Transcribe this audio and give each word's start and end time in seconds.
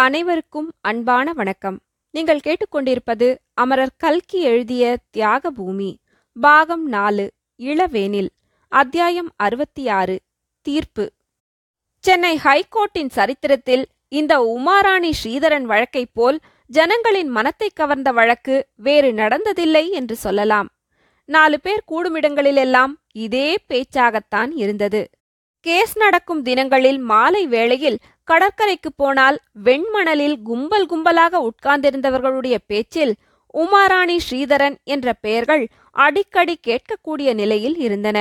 அனைவருக்கும் 0.00 0.72
அன்பான 0.80 1.32
வணக்கம். 1.32 1.80
நீங்கள் 2.10 2.40
கேட்டுக்கொண்டிருப்பது 2.44 3.36
அமரர் 3.54 3.92
கல்கி 3.96 4.40
எழுதிய 4.40 4.96
தியாக 5.10 5.50
பூமி 5.50 5.98
பாகம் 6.40 6.86
நாலு 6.86 7.30
இளவேனில் 7.58 8.28
அத்தியாயம் 8.68 9.30
அறுபத்தி 9.36 9.88
ஆறு 9.88 10.20
தீர்ப்பு. 10.62 11.12
சென்னை 11.98 12.38
ஹைகோர்ட்டின் 12.44 13.08
சரித்திரத்தில் 13.08 13.86
இந்த 14.08 14.38
உமாராணி 14.56 15.10
ஸ்ரீதரன் 15.24 15.62
வழக்கைப் 15.62 16.14
போல் 16.14 16.40
ஜனங்களின் 16.66 17.28
மனத்தை 17.28 17.70
கவர்ந்த 17.74 18.12
வழக்கு 18.12 18.68
வேறு 18.76 19.12
நடந்ததில்லை 19.12 19.88
என்று 19.90 20.16
சொல்லலாம். 20.16 20.68
நாலு 21.24 21.60
பேர் 21.60 21.88
கூடுமிடங்களிலெல்லாம் 21.88 22.94
இதே 23.12 23.58
பேச்சாகத்தான் 23.68 24.52
இருந்தது. 24.54 25.10
கேஸ் 25.60 25.96
நடக்கும் 25.96 26.42
தினங்களில் 26.42 26.98
மாலை 26.98 27.46
வேளையில் 27.46 27.98
கடற்கரைக்கு 28.30 28.90
போனால் 28.96 29.38
வெண்மணலில் 29.64 30.36
கும்பல் 30.42 30.88
கும்பலாக 30.92 31.40
உட்கார்ந்திருந்தவர்களுடைய 31.48 32.56
பேச்சில் 32.66 33.14
உமாராணி 33.54 34.16
ஸ்ரீதரன் 34.26 34.76
என்ற 34.84 35.12
பெயர்கள் 35.24 35.64
அடிக்கடி 35.96 36.54
கேட்கக்கூடிய 36.68 37.30
நிலையில் 37.34 37.76
இருந்தன. 37.76 38.18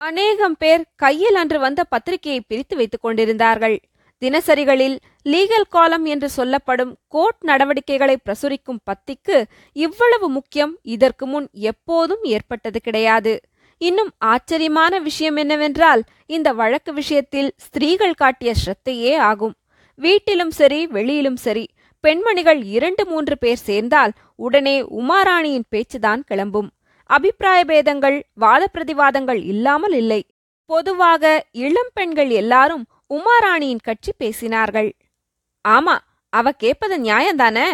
அநேகம் 0.00 0.56
பேர் 0.58 0.82
கையில் 0.96 1.34
அன்று 1.34 1.58
வந்த 1.58 1.80
பத்திரிகையை 1.84 2.40
பிரித்து 2.46 2.76
வைத்துக் 2.76 3.00
கொண்டிருந்தார்கள். 3.00 3.76
தினசரிகளில் 4.22 4.96
லீகல் 5.24 5.68
காலம் 5.68 6.04
என்று 6.04 6.28
சொல்லப்படும் 6.30 6.92
கோர்ட் 7.08 7.40
நடவடிக்கைகளை 7.40 8.16
பிரசுரிக்கும் 8.26 8.82
பத்திக்கு 8.90 9.36
இவ்வளவு 9.76 10.26
முக்கியம் 10.28 10.74
இதற்கு 10.94 11.26
முன் 11.26 11.48
எப்போதும் 11.70 12.22
ஏற்பட்டது 12.34 12.80
கிடையாது. 12.80 13.32
இன்னும் 13.88 14.10
ஆச்சரியமான 14.32 14.98
விஷயம் 14.98 15.38
என்னவென்றால் 15.42 16.02
இந்த 16.26 16.48
வழக்கு 16.60 16.92
விஷயத்தில் 16.92 17.48
ஸ்திரீகள் 17.56 18.18
காட்டிய 18.22 18.50
ஸ்ரத்தையே 18.62 19.14
ஆகும். 19.30 19.54
வீட்டிலும் 19.98 20.52
சரி 20.58 20.80
வெளியிலும் 20.86 21.40
சரி 21.46 21.64
பெண்மணிகள் 22.04 22.60
இரண்டு 22.76 23.02
மூன்று 23.06 23.34
பேர் 23.38 23.60
சேர்ந்தால் 23.68 24.12
உடனே 24.36 24.76
உமாராணியின் 25.00 25.68
பேச்சுதான் 25.72 26.22
கிளம்பும். 26.28 26.70
அபிப்பிராய 27.10 27.60
பேதங்கள் 27.64 28.18
வாத 28.34 28.62
பிரதிவாதங்கள் 28.74 29.40
இல்லாமல் 29.52 29.96
இல்லை. 30.02 30.20
பொதுவாக 30.70 31.24
இளம் 31.64 31.92
பெண்கள் 31.94 32.30
எல்லாரும் 32.42 32.84
உமாராணியின் 33.16 33.84
கட்சி 33.88 34.12
பேசினார்கள். 34.22 34.90
ஆமா 35.64 35.96
அவ 36.32 36.52
கேட்பது 36.62 36.96
நியாயம்தானே? 37.02 37.66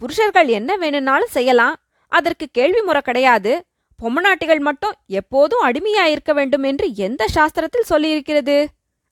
புருஷர்கள் 0.00 0.48
என்ன 0.58 0.70
வேணும்னாலும் 0.76 1.34
செய்யலாம். 1.36 1.76
அதற்கு 2.12 2.46
கேள்வி 2.52 2.80
முறை 2.80 3.02
கிடையாது. 3.04 3.52
பொம்மநாட்டிகள் 4.02 4.58
மட்டும் 4.58 4.94
எப்போதும் 5.06 5.64
அடிமையாயிருக்க 5.64 6.34
வேண்டும் 6.34 6.62
என்று 6.62 6.94
எந்த 6.94 7.26
சாஸ்திரத்தில் 7.34 7.90
சொல்லியிருக்கிறது? 7.90 8.66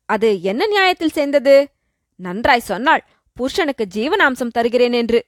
அது 0.06 0.42
என்ன 0.42 0.66
நியாயத்தில் 0.66 1.10
சேர்ந்தது? 1.10 1.68
நன்றாய் 2.16 2.68
சொன்னால் 2.70 3.02
புருஷனுக்கு 3.32 3.84
ஜீவனாம்சம் 3.94 4.52
தருகிறேன் 4.52 4.92
என்று. 4.92 5.26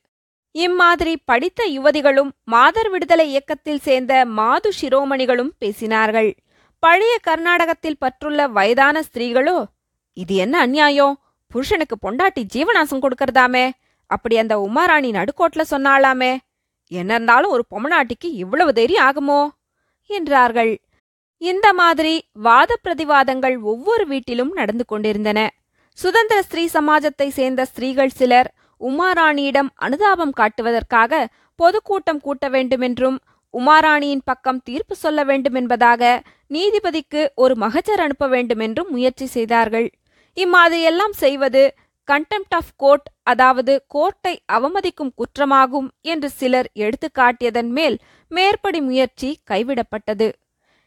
இம்மாதிரி 0.51 1.17
படித்த 1.25 1.65
யுவதிகளும் 1.67 2.31
மாதர் 2.45 2.91
விடுதலை 2.91 3.29
இயக்கத்தில் 3.29 3.81
சேர்ந்த 3.81 4.25
மாது 4.27 4.73
சிரோமணிகளும் 4.81 5.51
பேசினார்கள். 5.65 6.31
பழைய 6.79 7.19
கர்நாடகத்தில் 7.23 8.01
பற்றுள்ள 8.01 8.49
வயதான 8.51 9.03
ஸ்திரீகளோ 9.03 9.65
இது 10.13 10.35
என்ன 10.35 10.59
அநியாயம்? 10.59 11.21
புருஷனுக்கு 11.47 11.97
பொண்டாட்டி 12.03 12.43
ஜீவனாசம் 12.55 13.03
கொடுக்கறதாமே? 13.05 13.71
அப்படி 14.07 14.37
அந்த 14.39 14.59
உமாராணி 14.59 15.11
நடுக்கோட்ல 15.11 15.63
சொன்னாளாமே? 15.71 16.37
என்ன 16.91 17.13
இருந்தாலும் 17.15 17.51
ஒரு 17.51 17.65
பொம்மநாட்டிக்கு 17.71 18.29
இவ்வளவு 18.35 18.73
தைரியம் 18.73 19.07
ஆகுமோ? 19.09 19.49
என்றார்கள். 20.11 20.79
இந்த 21.43 21.73
மாதிரி 21.73 22.25
வாத 22.33 22.77
பிரதிவாதங்கள் 22.85 23.61
ஒவ்வொரு 23.61 24.07
வீட்டிலும் 24.07 24.53
நடந்து 24.53 24.85
கொண்டிருந்தன. 24.85 25.51
சுதந்திர 25.99 26.43
ஸ்திரீ 26.43 26.69
சமாஜத்தை 26.73 27.29
சேர்ந்த 27.29 27.65
ஸ்திரீகள் 27.65 28.09
சிலர் 28.09 28.55
உமாராணியிடம் 28.81 29.69
அனுதாபம் 29.75 30.33
காட்டுவதற்காக 30.37 31.27
பொதுக்கூட்டம் 31.57 32.21
கூட்ட 32.21 32.49
வேண்டுமென்றும் 32.49 33.19
உமாராணியின் 33.55 34.25
பக்கம் 34.25 34.63
தீர்ப்பு 34.63 34.95
சொல்ல 34.95 35.25
வேண்டுமென்பதாக 35.25 36.21
நீதிபதிக்கு 36.51 37.27
ஒரு 37.35 37.57
மகஜர் 37.57 38.01
அனுப்ப 38.01 38.27
வேண்டுமென்றும் 38.29 38.91
முயற்சி 38.91 39.27
செய்தார்கள். 39.27 39.89
இம்மாதிரியெல்லாம் 40.37 41.15
செய்வது 41.15 41.63
கண்டெம்ட் 42.09 42.55
ஆஃப் 42.55 42.73
கோர்ட் 42.77 43.07
அதாவது 43.23 43.73
கோர்ட்டை 43.95 44.37
அவமதிக்கும் 44.53 45.15
குற்றமாகும் 45.17 45.89
என்று 46.01 46.31
சிலர் 46.31 46.69
எடுத்துக்காட்டியதன் 46.75 47.69
மேல் 47.69 47.99
மேற்படி 48.29 48.81
முயற்சி 48.81 49.39
கைவிடப்பட்டது. 49.51 50.29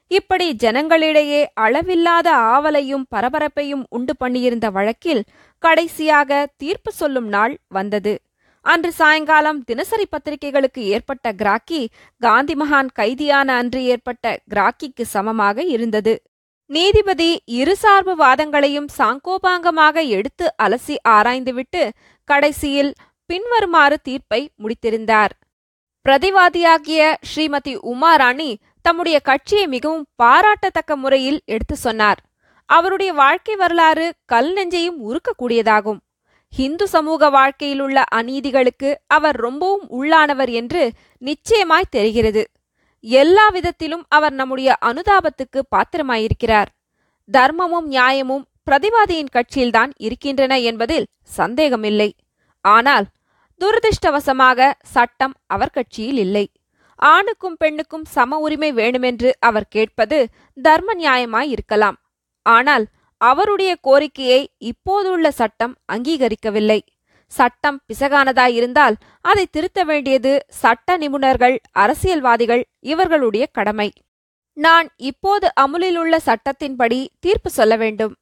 இப்படி 0.08 0.56
ஜனங்களிடையே 0.64 1.46
அளவில்லாத 1.54 2.36
ஆவலையும் 2.36 3.06
பரபரப்பையும் 3.10 3.84
உண்டு 3.90 4.14
பண்ணியிருந்த 4.20 4.72
வழக்கில் 4.72 5.24
கடைசியாக 5.64 6.48
தீர்ப்பு 6.58 6.92
சொல்லும் 6.92 7.28
நாள் 7.28 7.60
வந்தது. 7.68 8.14
அன்று 8.62 8.92
சாயங்காலம் 8.92 9.60
தினசரி 9.64 10.06
பத்திரிகைகளுக்கு 10.10 10.82
ஏற்பட்ட 10.86 11.32
கிராக்கி 11.32 11.82
காந்தி 12.18 12.54
மகான் 12.54 12.90
கைதியான 12.94 13.56
அன்று 13.58 13.84
ஏற்பட்ட 13.84 14.40
கிராக்கிக்கு 14.56 15.02
சமமாக 15.02 15.64
இருந்தது. 15.64 16.14
நீதிபதி 16.70 17.30
இருசார்பு 17.52 18.14
வாதங்களையும் 18.16 18.90
சாங்கோபாங்கமாக 18.98 20.08
எடுத்து 20.08 20.46
அலசி 20.64 20.96
ஆராய்ந்துவிட்டு 21.08 21.90
கடைசியில் 22.24 22.92
பின்வருமாறு 23.26 23.98
தீர்ப்பை 24.02 24.50
முடித்திருந்தார். 24.64 25.34
பிரதிவாதியாகிய 26.06 27.16
ஸ்ரீமதி 27.30 27.74
உமாராணி 27.94 28.50
தம்முடைய 28.82 29.20
கட்சியை 29.20 29.68
மிகவும் 29.68 30.06
பாராட்டத்தக்க 30.16 30.96
முறையில் 30.96 31.40
எடுத்து 31.46 31.76
சொன்னார். 31.76 32.20
அவருடைய 32.66 33.14
வாழ்க்கை 33.14 33.56
வரலாறு 33.56 34.14
கல் 34.26 34.52
நெஞ்சையும் 34.54 35.00
உருக்கக்கூடியதாகும். 35.08 36.00
ஹிந்து 36.54 36.88
சமூக 36.88 37.30
வாழ்க்கையிலுள்ள 37.30 38.04
அநீதிகளுக்கு 38.16 38.92
அவர் 39.08 39.36
ரொம்பவும் 39.36 39.86
உள்ளானவர் 39.90 40.52
என்று 40.52 40.92
நிச்சயமாய் 41.18 41.94
தெரிகிறது. 41.98 42.44
எல்லா 43.04 43.46
விதத்திலும் 43.50 44.04
அவர் 44.10 44.34
நம்முடைய 44.34 44.70
அனுதாபத்துக்கு 44.86 45.60
பாத்திரமாயிருக்கிறார். 45.76 46.70
தர்மமும் 47.30 47.88
நியாயமும் 47.88 48.46
பிரதிவாதியின் 48.68 49.34
கட்சியில்தான் 49.36 49.92
இருக்கின்றன 49.98 50.54
என்பதில் 50.60 51.10
சந்தேகமில்லை. 51.38 52.10
ஆனால் 52.66 53.08
துரதிருஷ்டவசமாக 53.62 54.70
சட்டம் 54.86 55.34
அவர் 55.48 55.76
கட்சியில் 55.78 56.18
இல்லை. 56.18 56.46
ஆணுக்கும் 57.00 57.58
பெண்ணுக்கும் 57.58 58.06
சம 58.06 58.38
உரிமை 58.38 58.70
வேண்டுமென்று 58.72 59.30
அவர் 59.40 59.68
கேட்பது 59.70 60.18
தர்ம 60.58 60.94
நியாயமாய் 60.94 61.50
இருக்கலாம் 61.50 61.98
ஆனால் 62.46 62.86
அவருடைய 63.22 63.72
கோரிக்கையை 63.82 64.42
இப்போதுள்ள 64.58 65.32
சட்டம் 65.32 65.74
அங்கீகரிக்கவில்லை. 65.94 66.80
சட்டம் 67.38 67.80
பிசகானதாயிருந்தால் 67.88 68.96
அதை 69.22 69.46
திருத்த 69.52 69.80
வேண்டியது 69.84 70.32
சட்ட 70.62 70.98
நிபுணர்கள் 70.98 71.56
அரசியல்வாதிகள் 71.72 72.64
இவர்களுடைய 72.92 73.46
கடமை. 73.58 73.90
நான் 74.58 74.88
இப்போது 75.10 75.48
அமுலில் 75.54 75.98
உள்ள 75.98 76.16
சட்டத்தின்படி 76.26 77.00
தீர்ப்பு 77.20 77.50
சொல்ல 77.50 77.74
வேண்டும். 77.76 78.14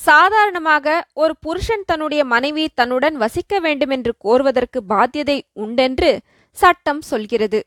சாதாரணமாக 0.00 0.86
ஒரு 1.14 1.34
புருஷன் 1.40 1.84
தன்னுடைய 1.86 2.22
மனைவி 2.24 2.64
தன்னுடன் 2.74 3.16
வசிக்க 3.16 3.58
வேண்டுமென்று 3.60 4.12
கோருவதற்கு 4.24 4.80
பாத்தியதை 4.88 5.38
உண்டென்று 5.64 6.10
சட்டம் 6.58 7.02
சொல்கிறது. 7.10 7.60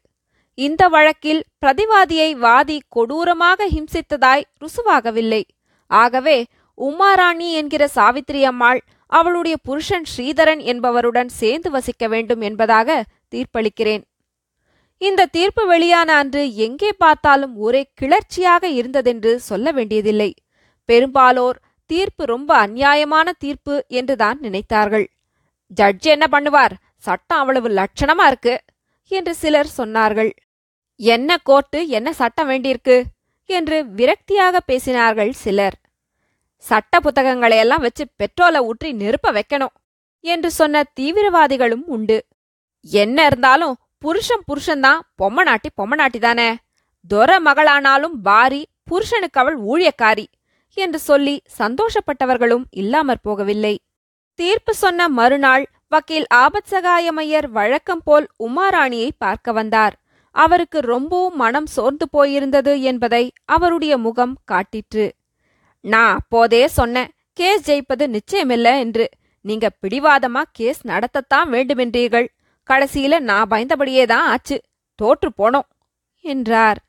இந்த 0.58 0.84
வழக்கில் 0.88 1.42
பிரதிவாதியை 1.66 2.30
வாதி 2.46 2.78
கொடூரமாக 2.96 3.68
ஹிம்சித்ததாய் 3.68 4.46
ருசுவாகவில்லை. 4.64 5.44
ஆகவே 5.92 6.38
உமாராணி 6.78 7.50
என்கிற 7.52 7.84
சாவித்திரி 7.88 8.42
அம்மாள் 8.44 8.82
அவளுடைய 9.08 9.58
புருஷன் 9.58 10.06
ஸ்ரீதரன் 10.18 10.62
என்பவருடன் 10.64 11.28
சேர்ந்து 11.28 11.72
வசிக்க 11.72 12.08
வேண்டும் 12.08 12.42
என்பதாக 12.42 13.06
தீர்ப்பளிக்கிறேன். 13.32 14.04
இந்த 14.98 15.26
தீர்ப்பு 15.26 15.68
வெளியான 15.68 16.16
அன்று 16.16 16.56
எங்கே 16.56 16.92
பார்த்தாலும் 16.92 17.58
ஒரே 17.58 17.92
கிளர்ச்சியாக 18.02 18.68
இருந்ததென்று 18.68 19.40
சொல்ல 19.40 19.72
வேண்டியதில்லை. 19.72 20.34
பெரும்பாலோர் 20.86 21.60
தீர்ப்பு 21.86 22.26
ரொம்ப 22.26 22.68
அநியாயமான 22.68 23.32
தீர்ப்பு 23.38 23.86
என்றுதான் 23.88 24.40
நினைத்தார்கள். 24.42 25.06
ஜட்ஜ் 25.68 26.08
என்ன 26.08 26.28
பண்ணுவார்? 26.32 26.72
சட்டம் 26.98 27.38
அவ்வளவு 27.38 27.70
லட்சணமா 27.70 28.26
இருக்கு? 28.28 28.62
என்று 29.08 29.36
சிலர் 29.36 29.68
சொன்னார்கள். 29.78 30.32
என்ன 30.96 31.38
கோர்ட்டு 31.38 31.88
என்ன 31.88 32.14
சட்டம் 32.14 32.50
வேண்டியிருக்கு? 32.50 33.04
என்று 33.46 33.86
விரக்தியாக 33.96 34.58
பேசினார்கள் 34.68 35.30
சிலர். 35.30 35.76
சட்ட 36.68 37.00
புத்தகங்களையெல்லாம் 37.00 37.84
வச்சு 37.86 38.04
பெட்ரோலை 38.20 38.60
ஊற்றி 38.70 38.90
நெருப்ப 38.94 39.32
வைக்கணும் 39.38 39.74
என்று 40.24 40.50
சொன்ன 40.52 40.84
தீவிரவாதிகளும் 41.00 41.86
உண்டு. 41.96 42.18
என்ன 42.86 43.26
இருந்தாலும் 43.26 43.76
புருஷன் 43.98 44.46
புருஷன்தான் 44.50 45.02
பொம்மநாட்டி 45.22 45.70
பொம்மநாட்டி 45.80 46.20
தானே 46.20 46.50
தொர 47.08 47.32
மகளானாலும் 47.40 48.16
பாரி 48.24 48.62
புருஷனுக்கு 48.84 49.40
அவள் 49.40 49.58
ஊழியக்காரி 49.64 50.26
என்று 50.78 51.00
சொல்லி 51.00 51.36
சந்தோஷப்பட்டவர்களும் 51.60 52.66
இல்லாமற் 52.82 53.24
போகவில்லை. 53.28 53.76
தீர்ப்பு 54.40 54.74
சொன்ன 54.74 55.08
மறுநாள் 55.10 55.66
வக்கீல் 55.88 56.28
ஆபத் 56.36 56.72
சகாயமையர் 56.72 57.48
வழக்கம் 57.50 58.04
போல் 58.04 58.26
உமாராணியை 58.40 59.10
பார்க்க 59.18 59.52
வந்தார். 59.52 59.96
அவருக்கு 60.36 60.80
ரொம்பவும் 60.94 61.36
மனம் 61.36 61.70
சோர்ந்து 61.76 62.06
போயிருந்தது 62.14 62.74
என்பதை 62.82 63.24
அவருடைய 63.46 63.94
முகம் 63.98 64.36
காட்டிற்று. 64.52 65.06
நான் 65.86 66.16
அப்போதே 66.16 66.68
சொன்னேன் 66.68 67.12
கேஸ் 67.34 67.72
ஜெயிப்பது 67.72 68.06
நிச்சயமில்ல 68.18 68.80
என்று. 68.80 69.10
நீங்க 69.42 69.70
பிடிவாதமா 69.82 70.42
கேஸ் 70.52 70.88
நடத்தத்தான் 70.88 71.50
வேண்டுமென்றீர்கள். 71.52 72.28
கடைசியில 72.70 73.20
நான் 73.20 73.50
பயந்தபடியே 73.50 74.06
தான் 74.06 74.28
ஆச்சு. 74.28 74.62
தோற்று 74.96 75.30
போனோம் 75.38 75.68
என்றார். 76.26 76.80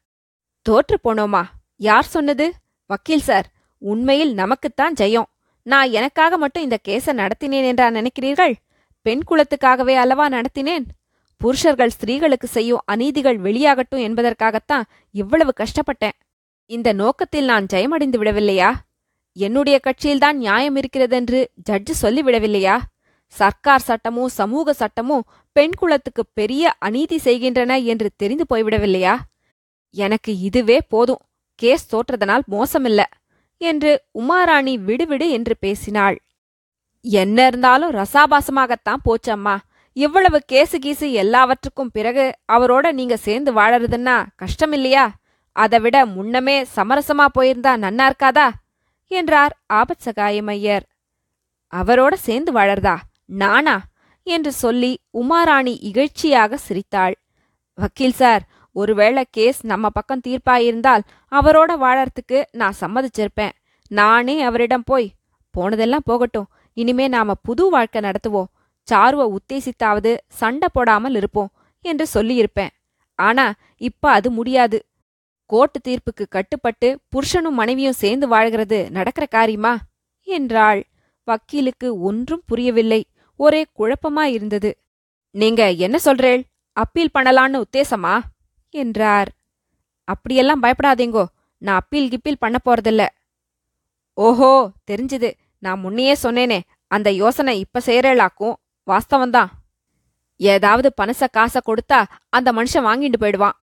தோற்று 0.62 0.96
போனோமா? 1.04 1.43
யார் 1.76 2.04
சொன்னது? 2.04 2.52
வக்கீல் 2.87 3.26
சார் 3.28 3.46
உண்மையில் 3.78 4.34
நமக்குத்தான் 4.34 4.94
ஜெயம். 5.00 5.28
நான் 5.62 5.90
எனக்காக 5.90 6.37
மட்டும் 6.37 6.62
இந்த 6.62 6.78
கேஸ 6.88 7.06
நடத்தினேன் 7.12 7.66
என்றா 7.70 7.87
நினைக்கிறீர்கள்? 7.90 8.54
பெண் 9.06 9.25
குலத்துக்காகவே 9.31 9.94
அல்லவா 9.94 10.28
நடத்தினேன்? 10.28 10.87
புருஷர்கள் 11.40 11.96
ஸ்திரீகளுக்கு 11.96 12.49
செய்யும் 12.56 12.84
அநீதிகள் 12.92 13.38
வெளியாகட்டும் 13.40 14.04
என்பதற்காகத்தான் 14.08 14.87
இவ்வளவு 15.10 15.52
கஷ்டப்பட்டேன். 15.60 16.16
இந்த 16.70 16.92
நோக்கத்தில் 16.92 17.44
நான் 17.44 17.66
ஜெயமடைந்து 17.72 18.19
விடவில்லையா? 18.20 18.70
என்னுடைய 19.36 19.80
கட்சியில்தான் 19.82 20.32
நியாயம் 20.32 20.76
இருக்கிறதென்று 20.76 21.50
ஜட்ஜு 21.70 21.92
சொல்லிவிடவில்லையா? 22.02 22.76
சர்க்கார் 23.26 23.80
சட்டமும் 23.80 24.28
சமூக 24.28 24.72
சட்டமும் 24.72 25.24
பெண் 25.52 25.74
குலத்துக்கு 25.78 26.22
பெரிய 26.34 26.74
அநீதி 26.78 27.18
செய்கின்றன 27.18 27.78
என்று 27.78 28.08
தெரிந்து 28.16 28.44
போய்விடவில்லையா? 28.54 29.14
எனக்கு 29.90 30.38
இதுவே 30.38 30.78
போதும். 30.88 31.22
கேஸ் 31.54 31.84
தோற்றதனால் 31.96 32.44
மோசமில்ல 32.50 33.02
என்று 33.60 34.04
உமாராணி 34.18 34.74
விடுவிடு 34.84 35.28
என்று 35.30 35.56
பேசினாள். 35.60 36.16
என்ன 37.00 37.46
இருந்தாலும் 37.46 37.92
ரசாபாசமாகத்தான் 37.92 39.04
போச்சம்மா. 39.04 39.56
இவ்வளவு 39.96 40.38
கேசு 40.52 40.76
கீசு 40.80 41.12
எல்லாவற்றுக்கும் 41.12 41.90
பிறகு 41.92 42.24
அவரோட 42.52 42.92
நீங்க 42.92 43.16
சேர்ந்து 43.16 43.52
வாழறதுன்னா 43.52 44.16
கஷ்டமில்லையா? 44.42 45.06
அதை 45.56 45.78
விட 45.80 46.06
முன்னமே 46.06 46.62
சமரசமா 46.76 47.26
போயிருந்தா 47.38 47.74
நன்னா 47.84 48.10
இருக்காதா? 48.10 48.48
என்றார் 49.10 49.54
ஆபத்சகாயமையர் 49.72 50.84
அவரோட 51.72 52.14
சேர்ந்து 52.14 52.52
வாழறதா? 52.52 52.96
நானா? 53.24 53.76
என்று 54.22 54.52
சொல்லி 54.52 54.98
உமாராணி 55.12 55.74
இகழ்ச்சியாக 55.88 56.54
சிரித்தாள். 56.54 57.14
வக்கீல் 57.74 58.12
சார் 58.12 58.42
ஒருவேளை 58.72 59.24
கேஸ் 59.30 59.66
நம்ம 59.66 59.90
பக்கம் 59.90 60.22
தீர்ப்பாயிருந்தால் 60.28 61.02
அவரோட 61.30 61.70
வாழறதுக்கு 61.76 62.44
நான் 62.52 62.80
சம்மதிச்சிருப்பேன். 62.80 63.54
நானே 63.90 64.42
அவரிடம் 64.42 64.86
போய் 64.86 65.12
போனதெல்லாம் 65.50 66.06
போகட்டும். 66.06 66.48
இனிமே 66.72 67.08
நாம 67.08 67.34
புது 67.34 67.70
வாழ்க்கை 67.70 68.00
நடத்துவோம். 68.00 68.50
சாருவை 68.88 69.36
உத்தேசித்தாவது 69.36 70.16
சண்டை 70.28 70.68
போடாமல் 70.72 71.14
இருப்போம் 71.14 71.52
என்று 71.84 72.06
சொல்லியிருப்பேன். 72.14 72.72
ஆனா 73.18 73.52
இப்ப 73.76 74.10
அது 74.10 74.30
முடியாது. 74.30 74.78
கோர்ட்டு 75.46 75.81
தீர்ப்புக்கு 75.81 76.28
கட்டுப்பட்டு 76.28 76.98
புருஷனும் 77.08 77.50
மனைவியும் 77.50 77.93
சேர்ந்து 77.93 78.28
வாழ்கிறது 78.28 78.90
நடக்கிற 78.90 79.26
காரியமா? 79.26 79.78
என்றாள். 80.22 80.87
வக்கீலுக்கு 81.25 82.00
ஒன்றும் 82.00 82.43
புரியவில்லை. 82.46 83.06
ஒரே 83.37 83.66
குழப்பமா 83.78 84.20
இருந்தது. 84.20 84.78
நீங்க 85.31 85.70
என்ன 85.70 85.98
சொல்றேள்? 86.04 86.43
அப்பீல் 86.72 87.10
பண்ணலான்னு 87.14 87.62
உத்தேசமா? 87.62 88.20
என்றார். 88.70 89.32
அப்படியெல்லாம் 90.04 90.62
பயப்படாதீங்கோ. 90.62 91.25
நான் 91.58 91.78
அப்பீல் 91.78 92.08
கிப்பீல் 92.08 92.38
பண்ண 92.38 92.58
போறதில்ல. 92.64 93.06
ஓஹோ 94.14 94.70
தெரிஞ்சுது. 94.90 95.32
நான் 95.58 95.84
முன்னையே 95.84 96.14
சொன்னேனே. 96.22 96.60
அந்த 96.87 97.10
யோசனை 97.10 97.58
இப்ப 97.58 97.81
செய்யறேளாக்கும் 97.81 98.54
வாஸ்தவம்தான். 98.87 99.49
ஏதாவது 100.37 100.92
பணச 101.02 101.26
காசை 101.32 101.60
கொடுத்தா 101.66 102.04
அந்த 102.28 102.52
மனுஷன் 102.52 102.84
வாங்கிட்டு 102.84 103.14
போயிடுவான். 103.19 103.64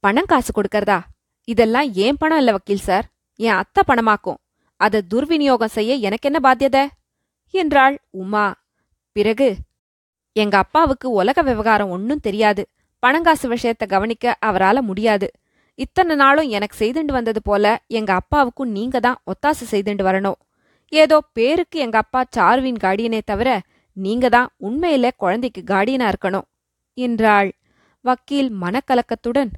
பணம் 0.00 0.24
காசு 0.24 0.62
கொடுக்கறதா? 0.62 1.00
இதெல்லாம் 1.48 1.88
ஏன் 1.94 2.16
பணம் 2.16 2.38
இல்ல 2.38 2.50
வக்கீல் 2.52 2.86
சார்? 2.88 3.06
என் 3.40 3.58
அத்தை 3.58 3.82
பணமாக்கும். 3.86 4.38
அதை 4.80 4.98
துர்விநியோகம் 5.14 5.74
செய்ய 5.76 5.94
எனக்கு 5.94 6.28
என்ன 6.30 6.38
பாத்தியதை? 6.42 6.82
என்றாள் 7.54 7.96
உமா. 8.10 8.46
பிறகு 9.16 9.48
எங்க 10.36 10.56
அப்பாவுக்கு 10.58 11.06
உலக 11.10 11.42
விவகாரம் 11.42 11.90
ஒன்னும் 11.90 12.20
தெரியாது. 12.20 12.62
பணங்காசு 13.02 13.46
விஷயத்த 13.48 13.84
கவனிக்க 13.86 14.36
அவரால 14.46 14.78
முடியாது. 14.80 15.28
இத்தனை 15.78 16.14
நாளும் 16.16 16.48
எனக்கு 16.48 16.76
செய்துண்டு 16.78 17.12
வந்தது 17.12 17.40
போல 17.42 17.64
எங்க 17.88 18.10
அப்பாவுக்கும் 18.12 18.70
நீங்க 18.70 19.00
தான் 19.00 19.20
ஒத்தாசை 19.26 19.66
செய்துண்டு 19.70 20.02
வரணும். 20.02 20.38
ஏதோ 20.92 21.16
பேருக்கு 21.32 21.78
எங்க 21.78 21.98
அப்பா 21.98 22.20
சார்வின் 22.30 22.80
கார்டியனே 22.82 23.20
தவிர 23.24 23.50
நீங்க 23.96 24.28
தான் 24.28 24.48
உண்மையில 24.60 25.08
குழந்தைக்கு 25.16 25.62
கார்டியனா 25.66 26.06
இருக்கணும் 26.12 26.46
என்றாள். 26.98 27.50
வக்கீல் 28.04 28.50
மனக்கலக்கத்துடன் 28.62 29.50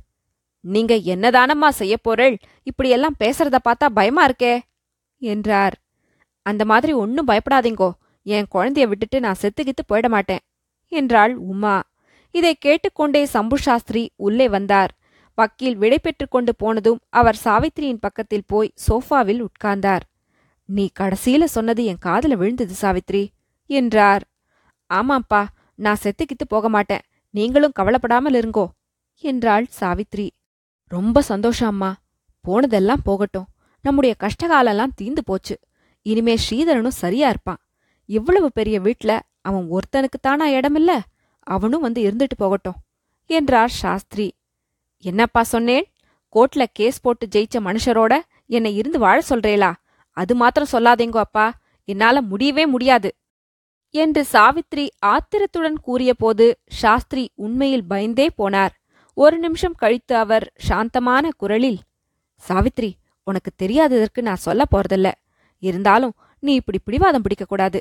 நீங்க 0.64 0.94
என்னதானம்மா 0.94 1.68
செய்யப் 1.68 2.02
போறள்? 2.02 2.38
இப்படியெல்லாம் 2.62 3.18
பேசுறத 3.24 3.56
பார்த்தா 3.68 3.86
பயமா 3.94 4.28
இருக்கே? 4.28 4.60
என்றார். 5.18 5.74
அந்த 6.46 6.64
மாதிரி 6.64 6.92
ஒன்னும் 6.92 7.26
பயப்படாதீங்கோ. 7.26 7.90
என் 8.26 8.46
குழந்தைய 8.54 8.86
விட்டுட்டு 8.88 9.20
நான் 9.20 9.40
செத்துக்கித்து 9.42 9.82
போயிட 9.88 10.08
மாட்டேன் 10.08 10.42
என்றாள் 10.88 11.34
உமா. 11.34 11.82
இதை 12.30 12.54
கேட்டுக்கொண்டே 12.54 13.24
சம்பு 13.24 13.58
சாஸ்திரி 13.58 14.10
உள்ளே 14.16 14.48
வந்தார். 14.48 14.92
வக்கீல் 15.34 15.76
விடை 15.76 15.98
பெற்று 15.98 16.28
கொண்டு 16.28 16.56
போனதும் 16.56 17.00
அவர் 17.10 17.38
சாவித்திரியின் 17.44 18.00
பக்கத்தில் 18.00 18.46
போய் 18.46 18.74
சோஃபாவில் 18.88 19.46
உட்கார்ந்தார். 19.46 20.04
நீ 20.64 20.90
கடைசியில 21.00 21.44
சொன்னது 21.44 21.84
என் 21.84 22.04
காதுல 22.04 22.32
விழுந்தது 22.32 22.74
சாவித்ரி 22.80 23.24
என்றார். 23.66 24.24
ஆமாப்பா 24.90 25.42
நான் 25.74 26.02
செத்துக்கித்து 26.02 26.44
போக 26.48 26.68
மாட்டேன். 26.68 27.04
நீங்களும் 27.30 27.72
கவலைப்படாமல் 27.72 28.34
இருங்கோ 28.34 28.66
என்றாள் 29.24 29.66
சாவித்ரி 29.80 30.28
ரொம்ப 30.94 31.22
சந்தோஷம் 31.22 31.68
அம்மா. 31.68 31.90
போனதெல்லாம் 32.44 33.02
போகட்டும். 33.04 33.46
நம்முடைய 33.84 34.14
கஷ்டகாலெல்லாம் 34.18 34.96
தீந்து 35.02 35.22
போச்சு. 35.24 35.58
இனிமே 36.06 36.34
ஸ்ரீதரனும் 36.44 36.98
சரியா 37.02 37.28
இருப்பான். 37.28 37.60
இவ்வளவு 38.08 38.52
பெரிய 38.52 38.80
வீட்ல 38.80 39.12
அவன் 39.40 39.66
ஒருத்தனுக்குத்தானா 39.70 40.46
இடமில்ல? 40.56 40.92
அவனும் 41.46 41.80
வந்து 41.80 42.00
இருந்துட்டு 42.02 42.36
போகட்டும் 42.36 42.78
என்றார் 43.30 43.68
சாஸ்திரி. 43.68 44.28
என்னப்பா 45.04 45.42
சொன்னேன்? 45.42 45.86
கோர்ட்ல 46.34 46.64
கேஸ் 46.72 47.00
போட்டு 47.00 47.26
ஜெயிச்ச 47.26 47.58
மனுஷரோட 47.58 48.14
என்னை 48.46 48.76
இருந்து 48.76 48.98
வாழ 48.98 49.22
சொல்றேளா? 49.28 49.72
அது 50.16 50.34
மாத்திரம் 50.34 50.72
சொல்லாதேங்கோ 50.72 51.18
அப்பா. 51.18 51.46
என்னால 51.88 52.16
முடியவே 52.22 52.66
முடியாது 52.66 53.10
என்று 53.94 54.26
சாவித்ரி 54.32 54.84
ஆத்திரத்துடன் 54.98 55.80
கூறியபோது 55.80 56.46
சாஸ்திரி 56.66 57.24
உண்மையில் 57.34 57.84
பயந்தே 57.84 58.28
போனார். 58.38 58.74
ஒரு 59.16 59.38
நிமிஷம் 59.38 59.74
கழித்து 59.74 60.16
அவர் 60.16 60.52
சாந்தமான 60.68 61.28
குரலில் 61.36 61.80
சாவித்ரி 62.48 62.90
உனக்கு 63.24 63.50
தெரியாததற்கு 63.62 64.20
நான் 64.20 64.44
சொல்ல 64.46 64.62
போறதில்ல. 64.70 65.08
இருந்தாலும் 65.62 66.14
நீ 66.38 66.54
இப்படி 66.54 66.78
பிடிவாதம் 66.84 67.22
பிடிக்கக்கூடாது 67.22 67.80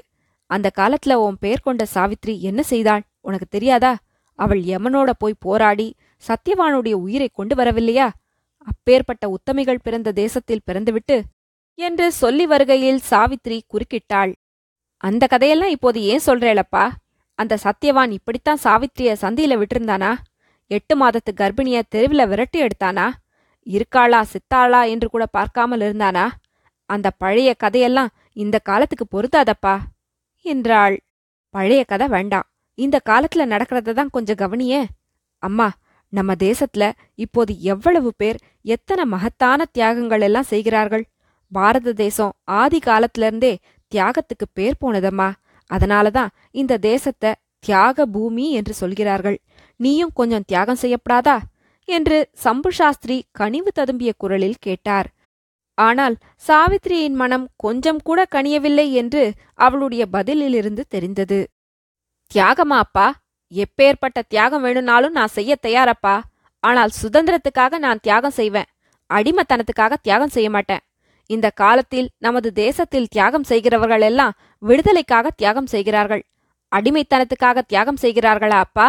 அந்த 0.50 0.68
காலத்துல 0.80 1.13
உன் 1.13 1.38
பெயர் 1.39 1.63
கொண்ட 1.63 1.86
சாவித்ரி 1.94 2.39
என்ன 2.39 2.62
செய்தாள்? 2.63 3.04
உனக்கு 3.22 3.45
தெரியாதா? 3.50 3.98
அவள் 4.39 4.62
யமனோட 4.62 5.10
போய் 5.17 5.34
போராடி 5.39 5.88
சத்யவானுடைய 6.24 6.91
உயிரை 6.91 7.29
கொண்டு 7.34 7.56
வரவில்லையா? 7.56 8.08
அப்பேற்பட்ட 8.67 9.24
உத்தமிகள் 9.27 9.84
பிறந்த 9.84 10.12
தேசத்தில் 10.12 10.65
பிறந்துவிட்டு 10.65 11.17
என்று 11.79 12.12
சொல்லி 12.12 12.46
வருகையில் 12.46 13.00
சாவித்ரி 13.10 13.60
குறுக்கிட்டாள். 13.67 14.34
அந்த 14.98 15.27
கதையெல்லாம் 15.27 15.70
இப்போது 15.70 16.01
ஏன் 16.03 16.25
சொல்றேளப்பா? 16.25 16.86
அந்த 17.39 17.58
சத்தியவான் 17.63 18.12
இப்படித்தான் 18.12 18.63
சாவித்ரிய 18.63 19.12
சந்தியில 19.22 19.56
விட்டிருந்தானா? 19.62 20.12
எட்டு 20.72 20.94
மாதத்து 21.01 21.32
கர்ப்பிணிய 21.42 21.78
தெருவில் 21.94 22.30
விரட்டி 22.32 22.60
எடுத்தானா? 22.66 23.06
இருக்காளா 23.68 24.20
சித்தாளா 24.34 24.82
என்று 24.94 25.08
கூட 25.10 25.25
பார்க்காமல் 25.38 25.84
இருந்தானா? 25.88 26.25
அந்த 26.90 27.08
பழைய 27.24 27.50
கதையெல்லாம் 27.63 28.13
இந்த 28.34 28.58
காலத்துக்கு 28.70 29.06
பொருந்தாதப்பா 29.08 29.75
என்றாள். 30.46 30.96
பழைய 31.54 31.82
கதை 31.84 32.08
வேண்டாம். 32.08 32.48
இந்த 32.78 32.98
காலத்துல 33.10 33.46
நடக்கிறத 33.54 33.94
தான் 33.94 34.13
கொஞ்சம் 34.16 34.42
கவனியே. 34.44 34.82
அம்மா 35.44 35.68
நம்ம 36.13 36.32
தேசத்துல 36.46 36.86
இப்போது 37.16 37.51
எவ்வளவு 37.74 38.10
பேர் 38.18 38.38
எத்தனை 38.75 39.04
மகத்தான 39.06 39.66
தியாகங்கள் 39.72 40.24
எல்லாம் 40.28 40.50
செய்கிறார்கள்? 40.54 41.04
பாரத 41.51 41.94
தேசம் 42.04 42.34
ஆதி 42.60 42.80
காலத்திலிருந்தே 42.80 43.54
தியாகத்துக்கு 43.92 44.46
பேர் 44.54 44.82
போனதம்மா. 44.82 45.30
அதனாலதான் 45.70 46.34
இந்த 46.62 46.80
தேசத்தை 46.90 47.32
தியாக 47.63 48.06
பூமி 48.06 48.46
என்று 48.51 48.74
சொல்கிறார்கள். 48.74 49.38
நீயும் 49.82 50.14
கொஞ்சம் 50.14 50.48
தியாகம் 50.48 50.82
செய்யப்படாதா? 50.82 51.38
என்று 51.88 52.18
சம்பு 52.34 52.72
சாஸ்திரி 52.72 53.18
கனிவு 53.32 53.72
ததும்பிய 53.80 54.12
குரலில் 54.18 54.60
கேட்டார். 54.60 55.08
ஆனால் 55.78 56.16
சாவித்திரியின் 56.48 57.18
மனம் 57.22 57.46
கொஞ்சம் 57.56 58.02
கூட 58.04 58.20
கனியவில்லை 58.36 58.86
என்று 58.92 59.24
அவளுடைய 59.56 60.04
பதிலிலிருந்து 60.14 60.84
தெரிந்தது. 60.88 61.40
தியாகமா 62.32 62.78
அப்பா? 62.86 63.08
எப்பேற்பட்ட 63.52 64.20
தியாகம் 64.28 64.62
வேணும்னாலும் 64.62 65.12
நான் 65.12 65.36
செய்ய 65.38 65.56
தயாரப்பா. 65.68 66.16
ஆனால் 66.64 66.92
சுதந்திரத்துக்காக 67.02 67.78
நான் 67.78 68.00
தியாகம் 68.02 68.38
செய்வேன். 68.40 68.70
அடிமத்தனத்துக்காக 69.10 69.94
தியாகம் 70.02 70.34
செய்ய 70.36 70.50
மாட்டேன். 70.50 70.84
இந்த 71.30 71.48
காலத்தில் 71.62 72.08
நமது 72.18 72.50
தேசத்தில் 72.54 73.08
தியாகம் 73.08 73.44
செய்கிறவர்கள் 73.44 74.02
எல்லாம் 74.02 74.36
விடுதலைக்காக 74.62 75.32
தியாகம் 75.36 75.72
செய்கிறார்கள். 75.74 76.24
அடிமைத்தனத்துக்காக 76.72 77.62
தியாகம் 77.68 78.02
செய்கிறார்களா 78.02 78.60
அப்பா? 78.68 78.88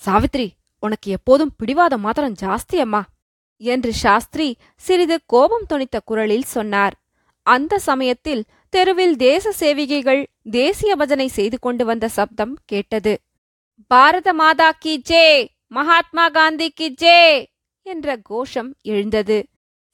சாவித்ரி 0.00 0.46
உனக்கு 0.82 1.08
எப்போதும் 1.10 1.52
பிடிவாதம் 1.56 2.02
மாத்திரம் 2.06 2.38
ஜாஸ்தி 2.42 2.78
அம்மா 2.84 3.02
என்று 3.60 3.90
சாஸ்திரி 4.02 4.48
சிறிது 4.84 5.16
கோபம் 5.26 5.66
தொனித்த 5.70 5.96
குரலில் 6.04 6.52
சொன்னார். 6.54 6.94
அந்த 7.46 7.78
சமயத்தில் 7.78 8.42
தெருவில் 8.72 9.16
தேச 9.16 9.52
சேவிகைகள் 9.60 10.22
தேசிய 10.50 10.92
பஜனை 10.96 11.28
செய்து 11.28 11.56
கொண்டு 11.58 11.84
வந்த 11.84 12.06
சப்தம் 12.08 12.54
கேட்டது. 12.66 13.14
பாரத 13.90 14.28
மாதா 14.32 14.68
கி 14.78 14.94
ஜே 15.10 15.26
மகாத்மா 15.68 16.24
காந்தி 16.28 16.68
கி 16.70 16.88
ஜே 17.02 17.18
என்ற 17.86 18.16
கோஷம் 18.30 18.70
எழுந்தது. 18.92 19.38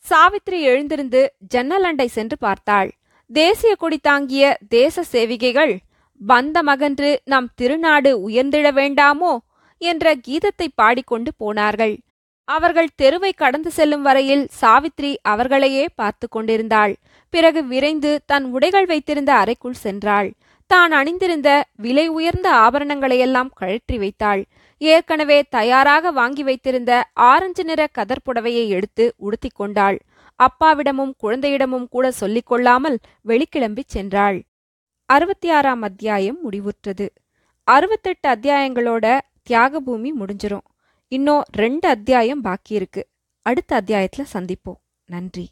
சாவித்ரி 0.04 0.58
எழுந்திருந்து 0.70 1.20
ஜன்னல் 1.52 1.86
அண்டை 1.88 2.08
சென்று 2.16 2.36
பார்த்தாள். 2.38 2.90
தேசிய 3.30 3.72
கொடி 3.74 3.98
தாங்கிய 3.98 4.44
தேச 4.68 5.02
சேவிகைகள் 5.12 5.74
வந்த 6.20 6.58
மகன்று 6.62 7.10
நம் 7.24 7.48
திருநாடு 7.54 8.10
உயர்ந்திட 8.28 8.68
வேண்டாமோ? 8.80 9.32
என்ற 9.80 10.14
கீதத்தை 10.28 10.66
பாடிக்கொண்டு 10.74 11.30
போனார்கள். 11.36 11.94
அவர்கள் 12.48 12.94
தெருவை 12.96 13.32
கடந்து 13.32 13.70
செல்லும் 13.70 14.02
வரையில் 14.02 14.44
சாவித்ரி 14.60 15.10
அவர்களையே 15.22 15.84
பார்த்து 15.94 16.26
கொண்டிருந்தாள். 16.28 16.94
பிறகு 17.30 17.60
விரைந்து 17.64 18.10
தன் 18.26 18.46
உடைகள் 18.52 18.86
வைத்திருந்த 18.86 19.30
அறைக்குள் 19.34 19.82
சென்றாள். 19.84 20.28
தான் 20.70 20.92
அணிந்திருந்த 20.92 21.50
விலை 21.76 22.06
உயர்ந்த 22.08 22.48
ஆபரணங்களையெல்லாம் 22.64 23.50
கழற்றி 23.54 23.96
வைத்தாள். 23.98 24.42
ஏற்கனவே 24.80 25.38
தயாராக 25.50 26.10
வாங்கி 26.10 26.42
வைத்திருந்த 26.42 26.92
ஆரஞ்சு 27.12 27.64
நிற 27.64 27.80
கதர் 27.92 28.24
புடவையை 28.26 28.64
எடுத்து 28.68 29.06
உடுத்திக் 29.16 29.56
கொண்டாள். 29.56 29.98
அப்பாவிடமும் 30.38 31.14
குழந்தையிடமும் 31.22 31.88
கூட 31.90 32.10
சொல்லிக் 32.10 32.46
கொள்ளாமல் 32.46 32.98
வெளிக்கிளம்பிச் 33.28 33.92
சென்றாள். 33.94 34.38
அறுபத்தி 35.08 35.50
ஆறாம் 35.50 35.82
அத்தியாயம் 35.82 36.38
முடிவுற்றது. 36.44 37.06
அறுபத்தெட்டு 37.68 38.26
அத்தியாயங்களோட 38.28 39.06
தியாகபூமி 39.50 40.10
முடிஞ்சிரும். 40.20 40.66
இன்னும் 41.08 41.42
ரெண்டு 41.52 41.88
அத்தியாயம் 41.88 42.40
பாக்கி 42.40 42.74
இருக்கு. 42.74 43.08
அடுத்த 43.42 43.82
அத்தியாயத்துல 43.82 44.24
சந்திப்போம். 44.32 44.80
நன்றி. 45.06 45.50